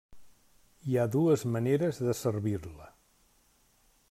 Hi 0.93 0.97
ha 1.01 1.05
dues 1.17 1.45
maneres 1.57 2.01
de 2.09 2.19
servir-la. 2.23 2.93